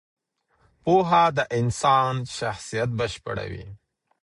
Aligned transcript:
پوهه 0.83 1.23
د 1.37 1.39
انسان 1.59 2.13
شخصیت 2.37 2.89
بشپړوي. 2.99 3.65